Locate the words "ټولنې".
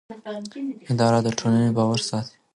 1.39-1.69